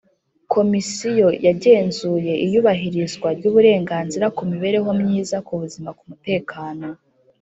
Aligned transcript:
Komisiyo 0.53 1.27
yagenzuye 1.47 2.33
iyubahirizwa 2.45 3.27
ry 3.37 3.43
uburenganzira 3.49 4.25
ku 4.35 4.41
mibereho 4.51 4.89
myiza 4.99 5.37
ku 5.47 5.53
buzima 5.61 5.89
ku 5.97 6.03
mutekano 6.09 6.87